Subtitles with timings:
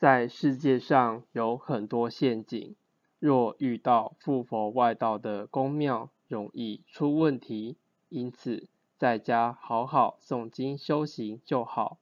[0.00, 2.74] 在世界上有很多陷阱，
[3.18, 7.76] 若遇到富佛外道的宫庙容易出问题，
[8.08, 8.66] 因此
[8.96, 11.98] 在家好好诵经修行就好。